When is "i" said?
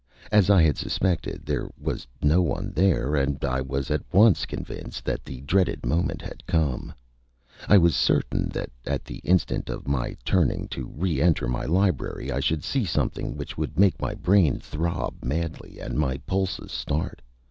0.49-0.63, 3.45-3.61, 7.69-7.77, 12.31-12.39